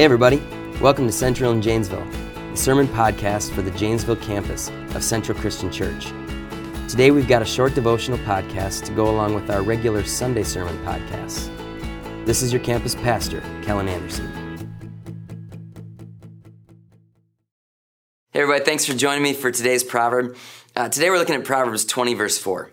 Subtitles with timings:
[0.00, 0.42] Hey, everybody.
[0.80, 2.06] Welcome to Central in Janesville,
[2.52, 6.06] the sermon podcast for the Janesville campus of Central Christian Church.
[6.88, 10.74] Today, we've got a short devotional podcast to go along with our regular Sunday sermon
[10.86, 11.54] podcasts.
[12.24, 14.26] This is your campus pastor, Kellen Anderson.
[18.32, 18.64] Hey, everybody.
[18.64, 20.34] Thanks for joining me for today's proverb.
[20.74, 22.70] Uh, today, we're looking at Proverbs 20, verse 4.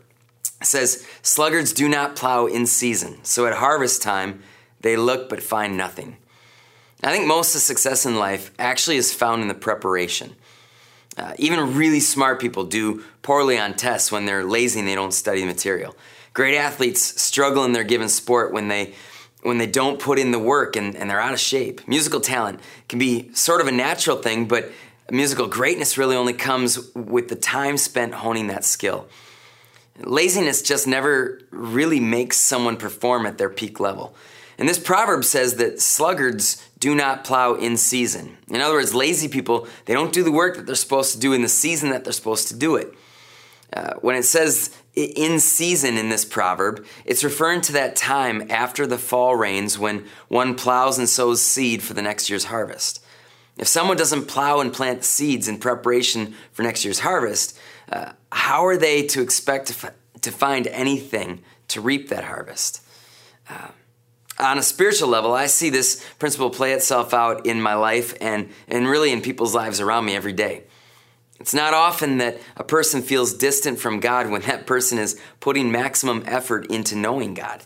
[0.62, 4.42] It says, Sluggards do not plow in season, so at harvest time
[4.80, 6.16] they look but find nothing.
[7.04, 10.36] I think most of success in life actually is found in the preparation.
[11.16, 15.14] Uh, even really smart people do poorly on tests when they're lazy and they don't
[15.14, 15.96] study the material.
[16.34, 18.94] Great athletes struggle in their given sport when they
[19.44, 21.88] when they don't put in the work and, and they're out of shape.
[21.88, 24.72] Musical talent can be sort of a natural thing, but
[25.10, 29.08] musical greatness really only comes with the time spent honing that skill.
[30.00, 34.16] Laziness just never really makes someone perform at their peak level.
[34.58, 38.38] And this proverb says that sluggards do not plow in season.
[38.50, 41.34] In other words, lazy people, they don't do the work that they're supposed to do
[41.34, 42.94] in the season that they're supposed to do it.
[43.74, 48.88] Uh, when it says in season in this proverb, it's referring to that time after
[48.88, 53.04] the fall rains when one plows and sows seed for the next year's harvest.
[53.58, 57.58] If someone doesn't plow and plant seeds in preparation for next year's harvest,
[57.92, 62.82] uh, how are they to expect to, f- to find anything to reap that harvest?
[63.50, 63.70] Uh,
[64.40, 68.50] on a spiritual level, I see this principle play itself out in my life and,
[68.68, 70.64] and really in people's lives around me every day.
[71.40, 75.72] It's not often that a person feels distant from God when that person is putting
[75.72, 77.64] maximum effort into knowing God.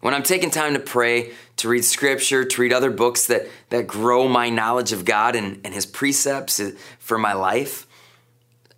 [0.00, 3.86] When I'm taking time to pray, to read scripture, to read other books that, that
[3.86, 6.60] grow my knowledge of God and, and His precepts
[6.98, 7.86] for my life,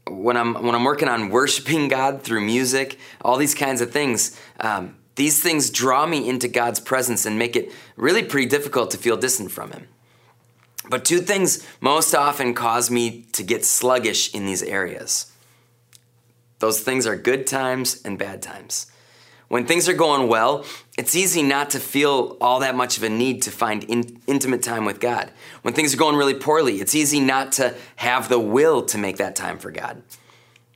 [0.08, 4.38] when I'm, when I'm working on worshiping God through music, all these kinds of things,
[4.60, 8.98] um, these things draw me into God's presence and make it really pretty difficult to
[8.98, 9.89] feel distant from Him.
[10.89, 15.33] But two things most often cause me to get sluggish in these areas.
[16.59, 18.87] Those things are good times and bad times.
[19.49, 20.65] When things are going well,
[20.99, 24.62] it's easy not to feel all that much of a need to find in, intimate
[24.62, 25.31] time with God.
[25.62, 29.19] When things are going really poorly, it's easy not to have the will to make
[29.19, 30.03] that time for God.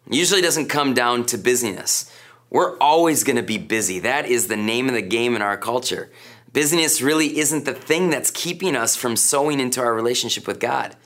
[0.07, 2.13] It usually doesn't come down to busyness.
[2.51, 4.01] We're always going to be busy.
[4.01, 6.11] That is the name of the game in our culture.
[6.53, 10.97] Busyness really isn't the thing that's keeping us from sowing into our relationship with God.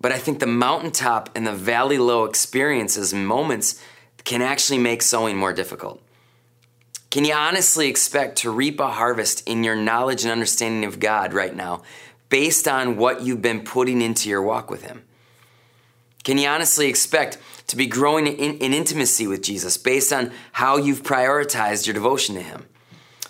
[0.00, 3.80] But I think the mountaintop and the valley low experiences and moments
[4.24, 6.02] can actually make sowing more difficult.
[7.10, 11.32] Can you honestly expect to reap a harvest in your knowledge and understanding of God
[11.32, 11.82] right now
[12.28, 15.04] based on what you've been putting into your walk with Him?
[16.24, 20.78] Can you honestly expect to be growing in, in, intimacy with Jesus based on how
[20.78, 22.66] you've prioritized your devotion to Him?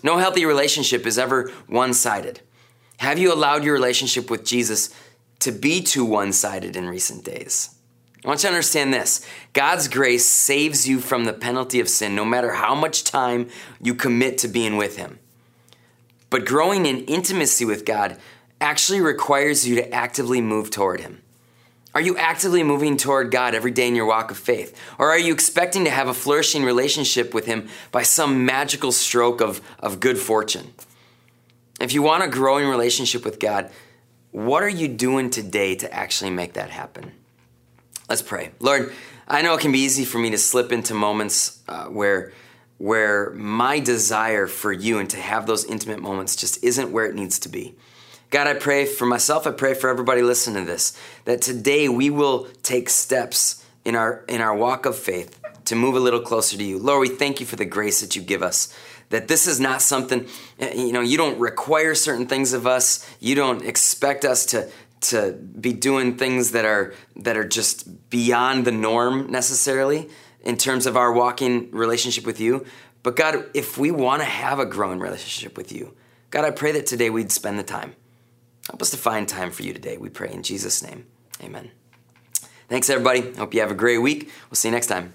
[0.03, 2.41] No healthy relationship is ever one sided.
[2.99, 4.94] Have you allowed your relationship with Jesus
[5.41, 7.75] to be too one sided in recent days?
[8.25, 12.15] I want you to understand this God's grace saves you from the penalty of sin
[12.15, 13.49] no matter how much time
[13.81, 15.19] you commit to being with Him.
[16.31, 18.19] But growing in intimacy with God
[18.60, 21.24] actually requires you to actively move toward Him.
[21.94, 24.77] Are you actively moving toward God every day in your walk of faith?
[24.99, 29.41] Or are you expecting to have a flourishing relationship with Him by some magical stroke
[29.41, 30.75] of, of good fortune?
[31.81, 33.71] If you want a growing relationship with God,
[34.33, 37.12] what are you doing today to actually make that happen?
[38.09, 38.50] Let's pray.
[38.59, 38.93] Lord,
[39.28, 42.33] I know it can be easy for me to slip into moments uh, where
[42.78, 47.15] where my desire for you and to have those intimate moments just isn't where it
[47.15, 47.77] needs to be.
[48.31, 52.11] God, I pray for myself, I pray for everybody listening to this, that today we
[52.11, 56.57] will take steps in our in our walk of faith to move a little closer
[56.57, 56.79] to you.
[56.79, 58.75] Lord, we thank you for the grace that you give us.
[59.11, 60.27] That this is not something,
[60.59, 63.09] eh, you know, you don't require certain things of us.
[63.21, 64.71] You don't expect us to
[65.03, 70.09] to be doing things that are that are just beyond the norm necessarily
[70.43, 72.65] in terms of our walking relationship with you.
[73.03, 75.95] But God, if we want to have a growing relationship with you,
[76.31, 77.95] God, I pray that today we'd spend the time.
[78.69, 79.97] Help us to find time for you today.
[79.99, 81.07] We pray in Jesus' name.
[81.43, 81.71] Amen.
[82.69, 83.33] Thanks, everybody.
[83.37, 84.31] Hope you have a great week.
[84.51, 85.13] We'll see you next time.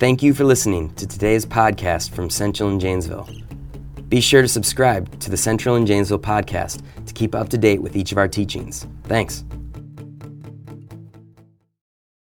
[0.00, 3.28] Thank you for listening to today's podcast from Central in Janesville.
[4.08, 7.80] Be sure to subscribe to the Central in Janesville podcast to keep up to date
[7.80, 8.86] with each of our teachings.
[9.04, 9.44] Thanks.